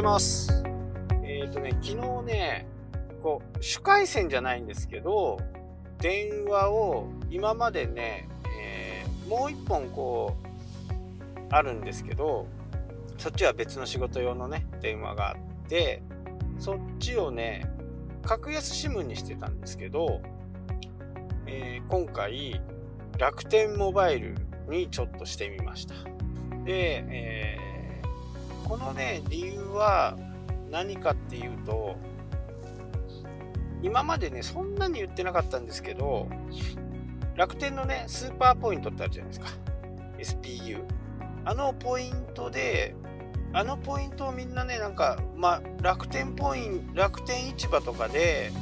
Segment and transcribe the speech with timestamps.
[0.00, 0.64] ざいます。
[1.24, 2.66] えっ、ー、とね、昨日ね、
[3.22, 5.38] こう、主回線じゃないんですけど、
[5.98, 8.26] 電話を今までね、
[8.58, 12.46] えー、もう一本こう、あるんですけど、
[13.18, 15.36] そっちは別の仕事用のね、電話があっ
[15.68, 16.02] て、
[16.58, 17.70] そっちをね、
[18.22, 20.22] 格安 SIM にしてたんですけど、
[21.46, 22.62] えー、今回、
[23.18, 24.34] 楽天モバイル
[24.66, 25.94] にちょっとしてみました。
[26.64, 27.58] で、え、
[28.70, 30.16] このね、理由は
[30.70, 31.96] 何かっていうと、
[33.82, 36.28] 今までね、そんなに言ってなかったんですけど、
[37.34, 39.48] 楽天のね、スーパーポイントってあるじゃないですか。
[40.18, 40.84] SPU。
[41.44, 42.94] あのポイントで、
[43.52, 48.52] あのポイントをみんなね、なんか、まあ、楽天ポイント、楽天市場とかで、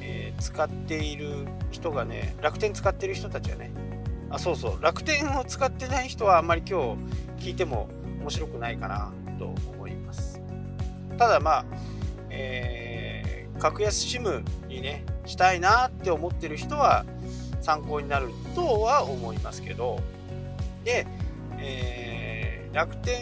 [0.00, 3.70] えー、使っている人がね、楽天使ってる人たちはね、
[4.28, 6.96] あ、そうそう、楽天を使ってない人はあんまり今
[7.38, 7.88] 日聞いても
[8.22, 10.40] 面白くないかなと思います。
[11.18, 11.64] ただまあ、
[12.30, 17.04] えー、格安 SIM にね、したいなって思ってる人は
[17.60, 20.00] 参考になるとは思いますけど、
[20.84, 21.06] で、
[21.58, 23.20] えー、楽天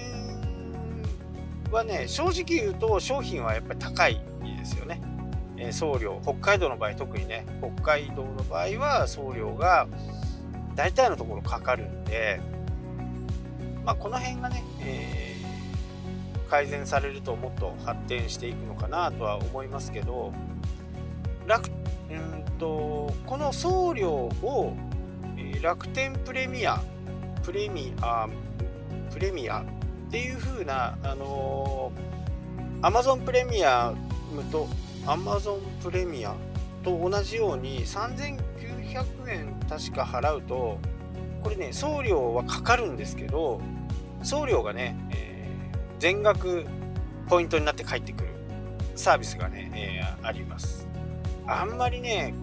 [1.70, 4.20] はね、正直言うと商品はやっぱり高い
[4.58, 5.00] ですよね。
[5.56, 9.86] え送料、北海道の場合特にね、北海道の場合は送料が
[10.74, 12.40] 大体のところかかるんで、
[13.84, 15.29] まあ、この辺がね、えー、
[16.50, 20.32] 改善されるともっと発展していくのかなとは思いますけど、
[21.46, 21.70] 楽
[22.10, 24.76] うんとこの送料を、
[25.62, 26.80] 楽天プレミア、
[27.44, 28.28] プレミア、
[29.12, 29.64] プレミアっ
[30.10, 33.94] ていう風な、あのー、Amazon プレミア
[34.32, 34.66] ムと
[35.06, 36.34] Amazon プレミア
[36.82, 38.38] と同じように3900
[39.28, 40.78] 円確か払うと
[41.42, 43.60] これね送料はかかるんですけど
[44.22, 45.29] 送料がね、えー、
[46.00, 46.66] 全額
[47.28, 48.30] ポイントになって返ってくる
[48.96, 50.88] サービスがね、えー、あります。
[51.46, 52.34] あんまりね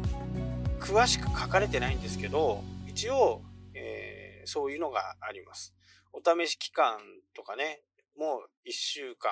[0.80, 3.42] 詳しく書かれてないんですけど一応、
[3.74, 5.74] えー、そういうのがあります。
[6.14, 7.00] お試し期間
[7.36, 7.82] とかね、
[8.18, 9.32] もう1週間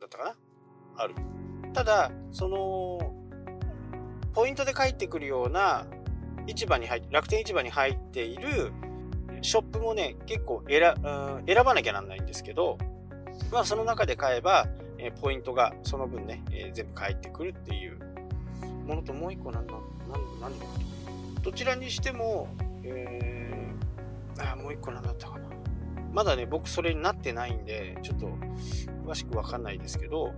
[0.00, 0.36] だったかな？
[0.96, 1.14] ある。
[1.72, 2.98] ただ、その、
[4.34, 5.86] ポイントで返ってくるような
[6.46, 8.72] 市場に入っ、楽天市場に入っている
[9.40, 12.76] ショップもね、結構選,、うん、選ばなきゃなんないんですけど、
[13.50, 14.66] まあその中で買えば、
[14.98, 17.98] えー、ポイントがその分ね、えー、全部返ってくるっていう
[18.86, 20.66] ものともう一個なんだ、なんなんだ
[21.42, 22.48] どちらにしても、
[22.84, 25.48] えー、あ、もう一個なんだったかな。
[26.12, 28.28] まだね、僕それになってないんで、ちょっと
[29.06, 30.32] 詳しくわかんないですけど、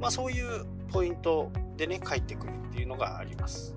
[0.00, 3.76] まあそういうポイントでね、返ってくるっていうのがあります。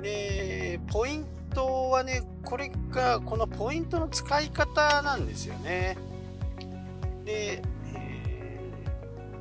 [0.00, 5.96] で、ポイントはね、これが、このポイントの使い方なんですよね。
[7.24, 7.62] で、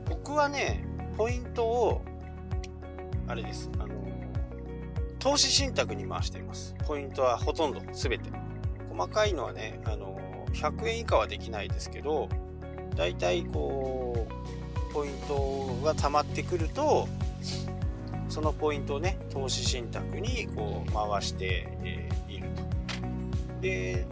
[0.10, 0.86] 僕はね、
[1.18, 2.02] ポイントを、
[3.28, 3.96] あれです、あの、
[5.20, 6.76] 投資信託に回しています。
[6.88, 8.30] ポイントはほとんど全て。
[8.90, 10.20] 細かいのはね、あの、
[10.56, 12.30] 100円以下はできないですけど
[12.96, 14.28] だいたいこ
[14.90, 17.08] うポイントが溜まってくると
[18.30, 23.62] そのポイントをね投資信託にこう回して、えいると。
[23.62, 24.06] で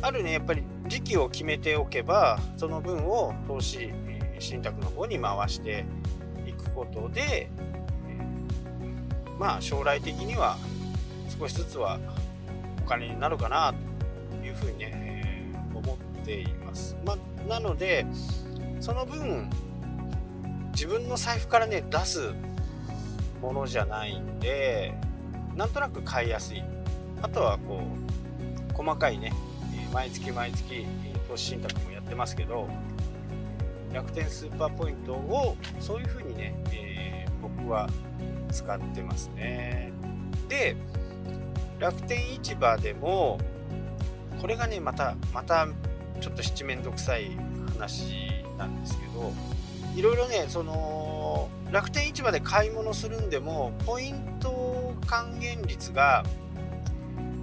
[0.00, 3.92] あるねやっぱり時期を決めておけばその分を投資
[4.42, 5.84] 信託の方に回して
[6.46, 7.48] いくことで、
[8.08, 8.18] え
[9.38, 10.58] まあ将来的には
[11.38, 11.98] 少しずつは
[12.84, 13.72] お金になるかな
[14.40, 16.96] というふうにね思っています。
[17.04, 17.16] ま
[17.48, 18.06] なので
[18.80, 19.48] その分
[20.72, 22.32] 自分の財布からね出す
[23.40, 24.94] ものじゃないんで
[25.54, 26.62] なんとなく買いやすい
[27.20, 27.82] あとはこ
[28.70, 29.32] う細かいね
[29.92, 30.86] 毎月毎月
[31.28, 32.68] 投資信託もやってますけど
[33.92, 37.88] 楽天スーパーポイントをそういう風にね、えー、僕は
[38.50, 39.92] 使ってますね。
[40.48, 40.76] で
[41.78, 43.38] 楽天市場でも
[44.40, 45.66] これがねまたまた
[46.20, 47.36] ちょっと七面倒くさい
[47.72, 49.32] 話なんですけど
[49.96, 56.24] いろいろねその楽天市場で買い物するんでもポイント還元率が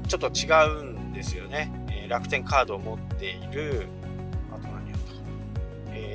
[0.07, 3.87] ちょっと違うんですよね、え、楽天カードを持っている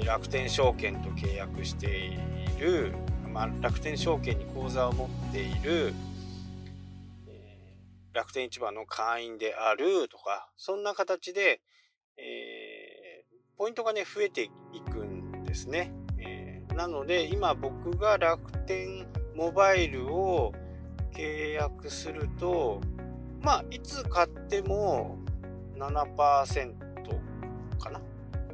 [0.04, 2.16] 楽天証券と契約してい
[2.60, 2.92] る、
[3.32, 5.94] まあ、楽天証券に口座を持っている
[7.26, 7.58] え
[8.12, 11.60] 楽天市場の会員であるとかそんな形で
[12.16, 14.50] えー、ポイントがね、増えてい
[14.88, 15.92] くんですね。
[16.18, 20.52] えー、なので、今僕が楽天モバイルを
[21.12, 22.80] 契約すると、
[23.42, 25.18] まあ、いつ買っても
[25.76, 26.74] 7%
[27.78, 28.00] かな？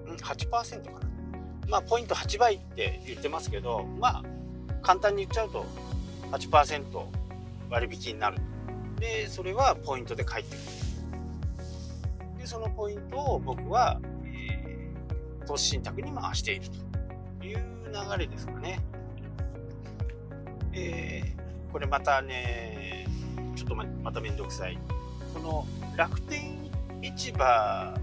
[0.07, 1.10] うん、8%かな？
[1.71, 4.25] まあポイント8倍って言ってますけどまあ
[4.83, 5.65] 簡単に言っちゃうと
[6.33, 6.85] 8%
[7.71, 8.39] 割引になる。
[8.99, 10.67] でそれはポイントで返ってくる。
[12.39, 16.67] でそのポイントを僕は、えー、投資信託に回している
[17.39, 18.81] という流れですかね。
[20.73, 23.07] えー、これまたね
[23.57, 24.79] ちょっとままためんどくさい。
[25.33, 25.67] この
[25.97, 26.59] 楽天
[27.03, 27.95] 市場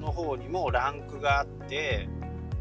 [0.00, 2.08] の方にもランクがあって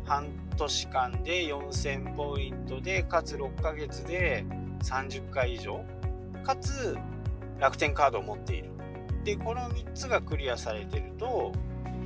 [0.06, 0.28] 半
[0.60, 4.46] 年間で4000ポイントでかつ6ヶ月で
[4.84, 5.84] 30回以上
[6.44, 6.98] かつ
[7.60, 8.70] 楽天カードを持っている。
[9.24, 11.52] でこの3つがクリアされてると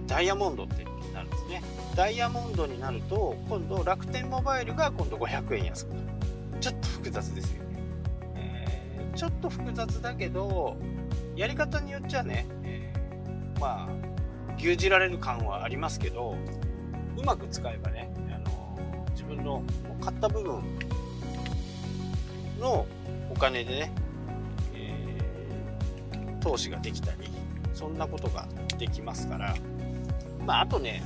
[0.07, 0.83] ダイヤモンドって
[1.13, 1.61] なるんですね。
[1.95, 6.07] ダイヤモンドになると今度楽天モバイルが今度500円安くなる。
[6.59, 7.83] ちょっと複雑ですよね、
[8.35, 10.77] えー、ちょっと複雑だけど
[11.35, 13.89] やり方によっちゃね、えー、まあ
[14.57, 16.37] 牛耳られる感はありますけど
[17.17, 18.12] うまく使えばね、
[19.35, 19.63] 分の
[20.01, 20.61] 買った部分
[22.59, 22.85] の
[23.29, 23.91] お金でね、
[24.73, 27.29] えー、投資ができたり
[27.73, 28.47] そんなことが
[28.77, 29.55] できますから。
[30.45, 31.01] まああとね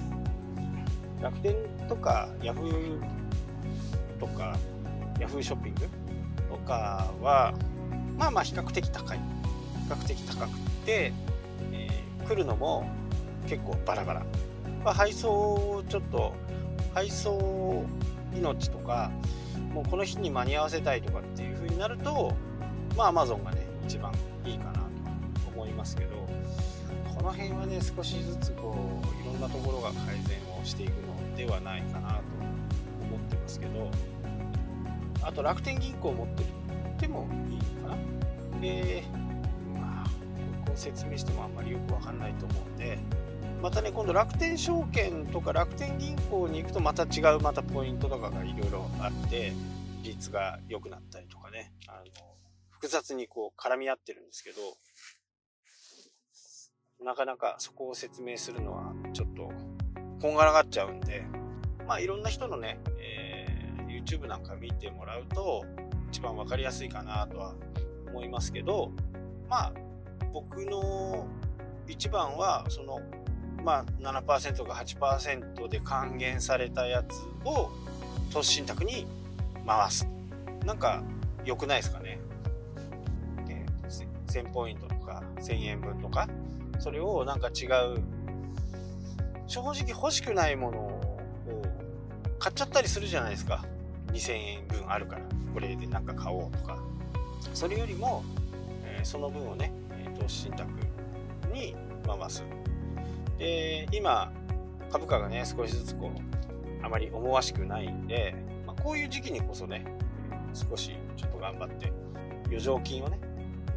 [1.21, 1.55] 楽天
[1.87, 3.01] とかヤフー
[4.19, 4.57] とか
[5.19, 5.81] ヤフーショッピング
[6.49, 7.53] とかは
[8.17, 9.19] まあまあ比較的高い。
[9.87, 11.13] 比較的高くて、
[11.71, 12.89] えー、来るのも
[13.47, 14.25] 結構バラバラ、
[14.83, 16.33] まあ、配送をちょっと
[16.93, 17.85] 配送
[18.37, 19.11] 命とか
[19.73, 22.33] もうこの日に間に合わせたいとかっていう風になると
[22.95, 24.13] まあ Amazon がね一番
[24.45, 24.79] いいかなと
[25.53, 26.27] 思いますけど
[27.15, 32.15] この辺はね少しずつこういろんなところが改善をしていくのではないかなと
[33.01, 33.89] 思ってますけど
[35.23, 38.61] あと楽天銀行を持ってるってもいいかな？
[38.61, 39.03] で
[39.75, 40.09] まあ
[40.65, 42.99] ここ説明してもあんまりよくわかんないと思うんで
[43.61, 49.53] またね今度楽天証券とか楽天銀行に行くとまた違うまたポイントとかがいろいろあって
[50.03, 51.73] 率が良くなったりとかね。
[51.87, 52.37] あの
[52.77, 54.61] 複雑にこう絡み合ってるんですけど
[57.03, 59.51] なかなかそこを説明するのはちょっと
[60.21, 61.23] こんがらがっちゃうんで
[61.87, 65.65] まあいろんな人のね、えー、YouTube なんか見てもらうと
[66.11, 67.55] 一番分かりやすいかなとは
[68.07, 68.91] 思いますけど
[69.49, 69.73] まあ
[70.31, 71.27] 僕の
[71.87, 72.99] 一番はその
[73.67, 77.69] まあ、7%か8%で還元されたやつを
[78.31, 79.05] 投資信託に
[79.65, 80.07] 回す。
[80.63, 81.03] なんか
[81.43, 82.17] 良くないですかね、
[83.49, 83.65] え、
[84.29, 86.29] 1000ポイントとか1000円分とか。
[86.79, 87.99] それをなんか違う
[89.47, 91.65] 正直欲しくないものを
[92.39, 93.65] 買っちゃったりするじゃないですか。
[94.13, 95.21] 2000円分あるから
[95.53, 96.79] これでなんか買おうとか。
[97.53, 98.23] それよりも、
[98.85, 99.73] えー、その分をね
[100.17, 100.69] 投資信託
[101.51, 101.75] に
[102.07, 102.45] 回す。
[103.37, 104.31] で今
[104.91, 108.35] 株価がね少しずつこうあまり思わしくないんで、
[108.65, 109.85] まあ、こういう時期にこそね
[110.53, 111.91] 少しちょっと頑張って
[112.45, 113.19] 余剰金をね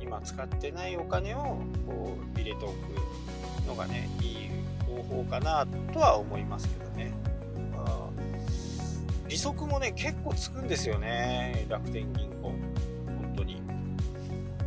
[0.01, 4.51] 今使ってないお金をこう入れておくのがねいい
[4.87, 7.13] 方法かなとは思いますけどね、
[7.73, 8.09] まあ、
[9.29, 12.43] 利息もね結構つくんですよね楽天銀行。
[12.43, 13.63] 本当に。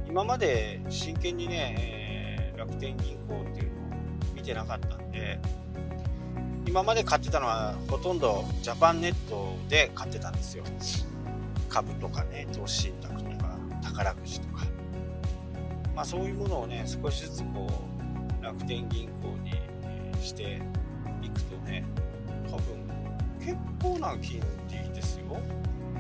[0.08, 3.72] 今まで真剣にね楽天銀行っていう
[4.44, 5.40] 見てなかったんで
[6.68, 10.66] 今まで買ってたのはほとんどジャパンネットで買ってたんですよ。
[11.70, 14.66] 株とかね投資信託とか宝くじとか。
[15.96, 17.68] まあそういうものをね少しずつこ
[18.42, 19.54] う楽天銀行に
[20.22, 20.62] して
[21.22, 21.86] いくとね
[22.50, 22.90] 多分
[23.40, 25.38] 結構な金利ですよ。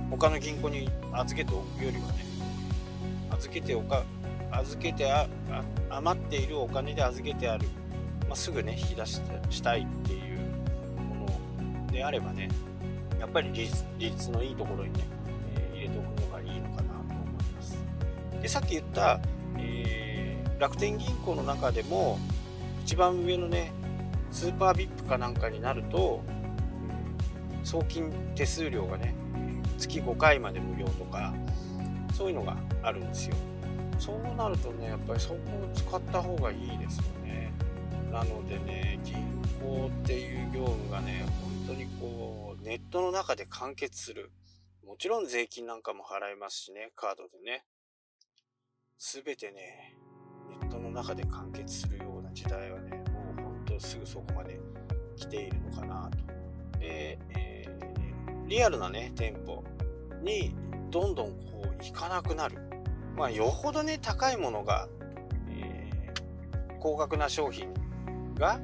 [0.10, 2.26] 他の銀行に預けておくよりはね
[3.32, 4.04] 預けておか
[4.52, 5.10] 預けて
[5.90, 7.68] 余っているお金で預けてある
[8.28, 10.40] まあ、すぐね引き出したいっていう
[11.02, 11.28] も
[11.86, 12.50] のであればね
[13.20, 15.00] やっぱり利率のいいところにね、
[15.56, 17.78] えー、入れておくのがいいのかなと思います。
[18.42, 19.20] でさっき言った、
[19.58, 22.20] えー、楽天銀行の中でも
[22.84, 23.72] 一番上のね
[24.32, 26.22] スーパー VIP かなんかになると、
[27.64, 29.14] 送金手数料がね
[29.78, 31.34] 月5回まで無料とか
[32.14, 33.36] そういうのがあるんですよ。
[34.00, 35.40] そうなるとねやっぱりそこを
[35.74, 37.23] 使った方がいいですよね。
[38.14, 39.16] なのでね銀
[39.60, 41.26] 行っていう業務がね
[41.66, 44.32] 本当にこうネットの中で完結する。
[44.86, 47.66] もちろん税金なんかも払いますしねカードでね。
[49.00, 49.98] 全てね
[50.62, 54.60] ネットの中で完結するような時代はねもう本当すぐそこまで
[55.16, 56.18] 来ているのかなと。
[56.80, 59.64] で、えー、リアルなね店舗
[60.22, 60.54] に
[60.92, 62.60] どんどんこう行かなくなる。
[63.18, 64.88] まあよほどね高いものが、
[65.50, 65.90] え、
[66.80, 67.74] 高額な商品
[68.36, 68.60] が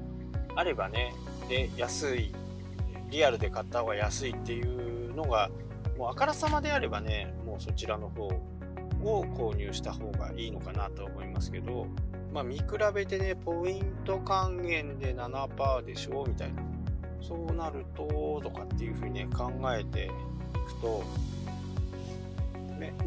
[0.56, 1.14] あればね
[1.48, 2.34] で安い
[3.10, 5.50] リアルで買った方が安いっていうのが
[5.98, 11.88] もうあからさまであればねもうそちらの方を購入した方がいいのかなと思いますけど
[12.34, 16.64] まあ見比べてねポイント還元で7%でしょみたいな。
[17.22, 21.04] そうなるととかっていうふうにね考えていくと、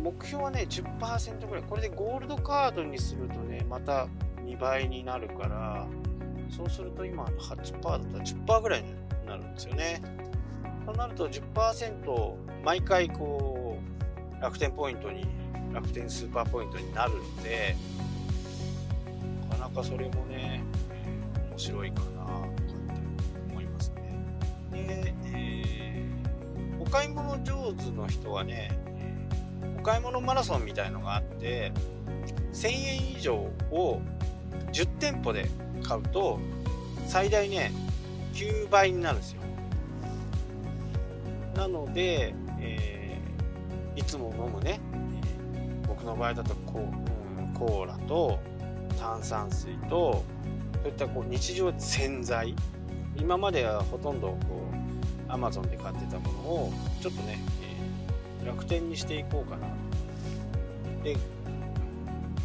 [0.03, 1.65] 目標はね10%ぐらい。
[1.65, 4.07] これでゴールドカードにするとねまた
[4.45, 5.87] 2倍になるから
[6.55, 8.95] そうすると今8%だったら10%ぐらいに
[9.27, 10.03] なるんですよね。
[10.85, 13.79] そうなると10%毎回こ
[14.39, 15.27] う楽天ポイントに
[15.73, 17.77] 楽天スーパーポイントになるんで
[19.49, 20.63] なかなかそれもね
[21.51, 22.47] 面白いかなとか
[23.51, 24.27] 思いますね。
[24.73, 28.71] で、えー、お買い物上手の人はね
[29.79, 31.73] お買い物マラソンみたいのがあって
[32.53, 33.37] 1000円以上
[33.71, 34.03] を
[34.73, 35.49] 10店舗で
[35.83, 36.39] 買うと
[37.07, 37.73] 最大ね
[38.35, 39.43] 9倍になるんですよ。
[41.55, 44.81] なので、えー、いつも飲むね
[45.87, 46.83] 僕の場合だとコ,、う
[47.43, 48.41] ん、コーラと
[48.99, 50.25] 炭酸水と
[50.83, 52.55] そういったこう日常洗剤。
[53.15, 54.39] 今まではほとんどこ
[55.29, 56.73] う Amazon で買ってたものを
[57.03, 57.39] ちょっとね、
[58.41, 59.67] えー、楽天にしていこうかな。
[61.05, 61.17] で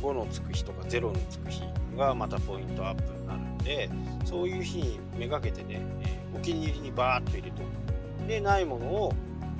[0.02, 1.64] 5のつく日とか0のつく日
[1.98, 3.90] がまたポイントアップになるんで
[4.26, 8.28] そういう日にめがけてね、え、お気に入りにバーッと入れとく。
[8.28, 9.14] でないものを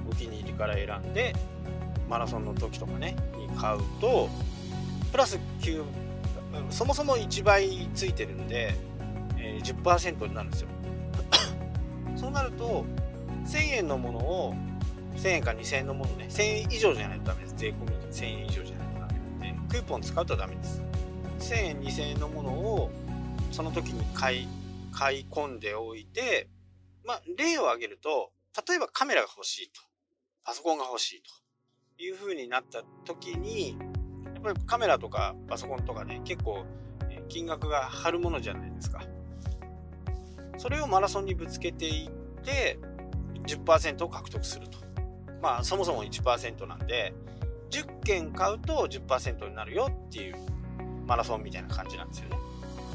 [0.10, 1.34] お気に入りから選んで
[2.10, 4.30] マラソンの時とかねに買うと
[5.12, 5.84] プラス9
[6.70, 8.74] そもそも1倍ついてるんで、
[9.38, 10.70] え、10%になるんですよ。
[12.16, 12.86] そうなると
[13.46, 14.56] 1000円のものを
[15.16, 17.56] 1000円か2000円のものね1000円以上じゃないとダメです。
[17.58, 18.87] 税込み1000円以上じゃない。
[19.70, 20.82] クーポン使うとダメです。
[21.40, 22.92] 1000円2000円のものを
[23.52, 24.48] その時に買い
[24.92, 26.48] 買い込んでおいて
[27.06, 28.32] まあ例を挙げると
[28.68, 29.82] 例えばカメラが欲しいと。
[30.44, 31.30] パソコンが欲しいと。
[32.00, 36.64] いう風になった時にやっぱりカメラとかパソコンとかね結構
[37.28, 39.02] 金額が張るものじゃないですか。
[40.58, 42.10] それをマラソンにぶつけていっ
[42.44, 42.80] て
[43.46, 44.78] 10%を獲得すると。
[45.42, 47.14] まあそもそも1%なんで
[47.72, 50.36] 10件買うと10%になるよっていう
[51.06, 52.38] マラソンみたいな感じなんですよね。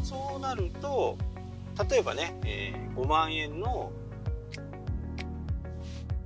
[0.02, 1.16] そうなると
[1.90, 3.92] 例えばね、えー、5万円の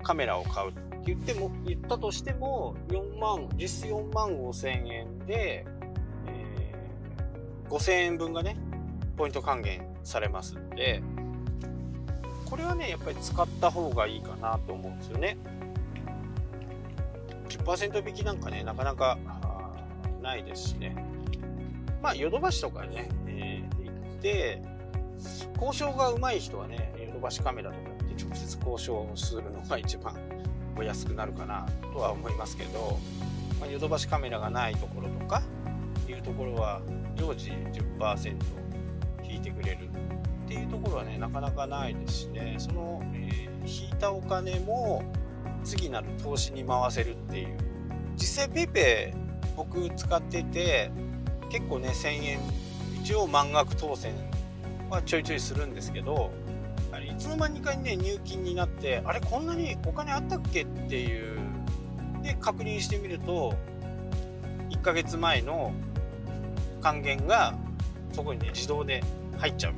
[0.03, 5.65] カメラを買うって言っても言ったとしても4万実質4万5千円で、
[6.27, 8.57] えー、5千円分がね
[9.17, 11.03] ポイント還元されますんで
[12.45, 15.37] これはねやっぱり使った方がいいかなと思うんですよね。
[17.49, 19.19] 10%引きなんかねなかなか
[20.23, 20.97] ないですしね。
[22.03, 24.63] まあヨドバシとかね、えー、行って
[25.61, 30.15] 交渉が上手い人はねヨドバシカメラとか行って直接交渉するのが一番
[30.77, 32.99] お安くなるかなとは思いますけど、
[33.61, 35.43] まあ、ヨドバシカメラがないところとか
[36.09, 36.81] いうところは
[37.15, 38.37] 常時10%
[39.25, 39.89] 引いてくれる
[40.47, 42.57] っていうところはねなかなかないですしね。
[42.59, 45.03] その、えー、引いたお金も
[45.67, 47.59] 次なる投資に回せるっていう。
[48.17, 49.13] 実際 PayPay
[49.57, 50.91] 僕使ってて
[51.51, 52.39] 結構ね1000円。
[53.03, 54.15] 一応満額当選
[54.91, 56.33] はちょいちょいするんですけど
[57.01, 61.41] いつの間にかにね入金になってあれこんなにお金あったっけっていう。
[62.23, 63.55] で確認してみると
[64.71, 65.73] 1ヶ月前の
[66.81, 67.55] 還元が
[68.13, 69.05] そこにね自動で
[69.37, 69.75] 入っちゃう。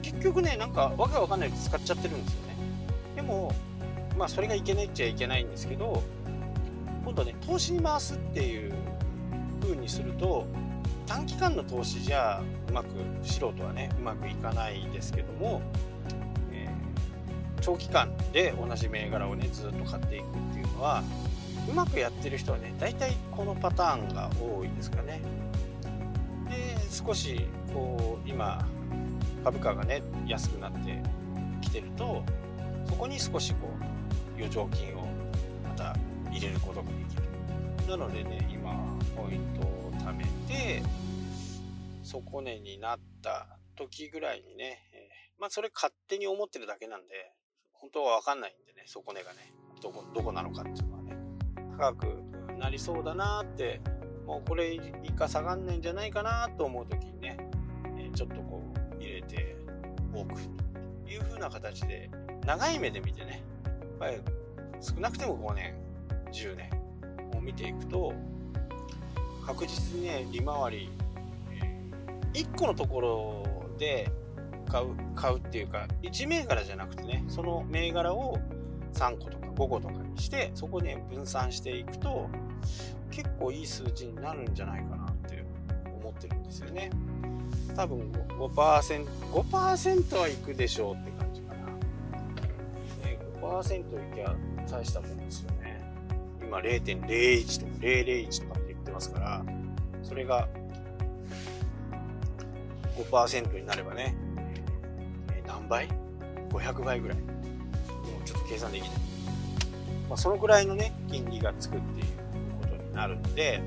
[0.00, 2.56] 結局ねなんかわけわかんないで使っちゃってるんですよね。
[3.16, 3.54] でも
[4.16, 6.02] まあそれがいけないっちゃいけないんですけど
[7.04, 8.72] 今度ね投資に回すっていう
[9.60, 10.46] 風にすると
[11.06, 12.88] 短期間の投資じゃうまく
[13.22, 15.60] 素人はねうまくいかないですけども、
[16.52, 21.02] えー、長期間で同じ銘柄をねずっと買っていくっていうのは
[21.68, 25.20] うまくやってる人はね大体このパターンが多いですかね。
[26.48, 28.66] で少しこう今
[29.42, 31.02] 株価がね安くなって
[31.60, 32.22] きてると
[32.86, 33.83] そこに少しこう
[34.36, 35.06] 余剰金を
[35.62, 35.94] また
[36.30, 37.88] 入れることができる。
[37.88, 38.72] なのでね今
[39.16, 40.82] ポイントを貯めて
[42.02, 47.32] 底値になった時ぐらいにね、えー、まあそれ勝手に思ってるだけなんで
[47.72, 51.14] 本当は分かんないんでね底値がねどこどこなのかっていうのはね。
[51.76, 52.06] 高く
[52.58, 53.80] なりそうだなって
[54.26, 54.80] もうこれ以
[55.16, 57.36] 下下がんないんじゃないかなと思う時にね、
[57.98, 58.62] え、ちょっとこ
[58.96, 59.56] う入れて
[60.14, 60.40] おく。
[61.04, 62.10] という風な形で
[62.46, 63.42] 長い目で見てね
[63.98, 64.18] ぱり
[64.80, 65.74] 少なくても5年
[66.32, 66.70] 10年
[67.36, 68.12] を見ていくと
[69.46, 70.90] 確実にね利回り、
[71.52, 74.10] えー、1個のところで
[74.74, 78.38] 買う、買うっていうか、1銘柄じゃなくてね、その銘柄を
[78.94, 82.28] 3個とか5個とかにして、そこで分散していくと、
[83.10, 85.44] 結構いい数字になるんじゃないかなって
[86.00, 86.90] 思ってるんですよね。
[87.76, 91.13] 多分5%、5%はいくでしょうって。
[93.44, 94.34] 5%いきゃ
[94.70, 95.84] 大したもんですよね。
[96.40, 99.44] 今0.01とか001とかって言ってますから、
[100.02, 100.48] それが
[102.96, 104.16] 5%になればね、
[105.30, 105.88] え何倍
[106.50, 107.18] ?500 倍ぐらい。
[107.18, 107.24] も
[108.22, 108.90] うちょっと計算できない。
[110.08, 112.06] まあ、そのくらいのね、金利がつくっていう
[112.62, 113.60] ことになるんで、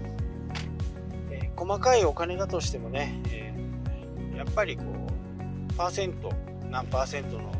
[1.29, 6.31] えー、細かいお金だとしてもね、えー、やっぱりこう、パーセント、
[6.69, 7.51] 何パーセントの、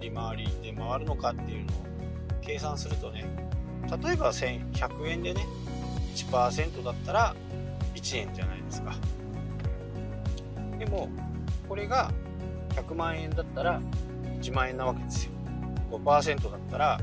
[0.00, 1.76] 利回りで回るのかっていうのを
[2.42, 3.24] 計算するとね、
[4.02, 5.46] 例えば1100円でね、
[6.14, 7.34] 1%だったら
[7.94, 8.94] 1円じゃないですか。
[10.78, 11.08] でも
[11.68, 12.10] これが
[12.70, 13.80] 100万円だったら
[14.40, 15.32] 1万円なわけですよ
[15.90, 17.00] 5%だったら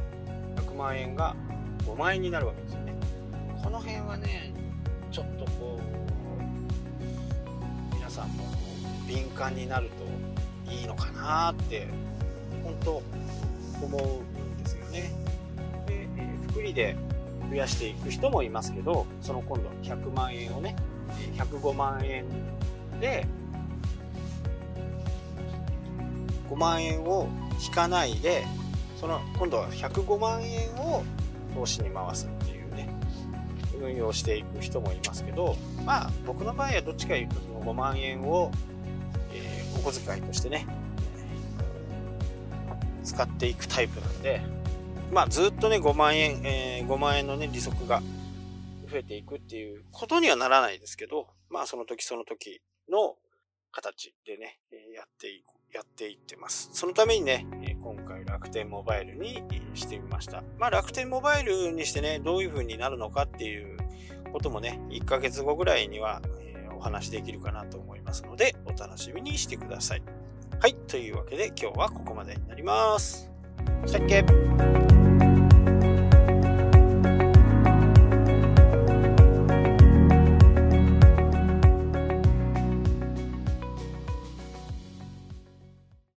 [0.55, 1.35] 100万円が
[1.85, 2.95] 5万円になるわけですよね
[3.63, 4.53] この辺はね
[5.11, 5.79] ちょっとこ
[7.91, 8.45] う皆さんも
[9.07, 9.89] 敏感になる
[10.65, 11.87] といいのかなって
[12.63, 13.03] 本当
[13.81, 15.11] 思うんですよね。
[15.85, 16.95] で、えー、福利で
[17.49, 20.75] 増やしていく人もいますけどその今度は100万円をね
[21.37, 22.25] 105万円
[22.99, 23.27] で
[26.49, 27.27] 5万円を
[27.63, 28.43] 引かないで
[28.99, 31.03] その今度は105万円を
[31.53, 32.89] 投資に回すっていうね
[33.79, 35.55] 運用していく人もいますけど
[35.85, 38.51] まあ僕の場合はどっちかいうとその5万円を、
[39.31, 40.65] えー、お小遣いとしてね
[43.13, 44.41] 使っていくタイプなんで
[45.11, 48.01] まあずっとね5万円、えー、5万円のね利息が
[48.91, 53.15] 増えていくっていうことにはならないですけどまあその時その時の
[53.71, 54.59] 形でね
[54.95, 56.69] やっていくやっていってます。
[56.73, 57.47] そのためにね、
[57.81, 60.43] 今回楽天モバイルにしてみました。
[60.59, 63.77] まあ楽天モバイルにしてね、どういう風になるのかっていう
[64.31, 66.21] こともね、1ヶ月後ぐらいには、
[66.77, 70.03] お話できるかなと思いますので、お楽しみにしてください。
[70.59, 73.29] はい、というわけで今日はここまでになります。
[73.85, 74.23] したっけ？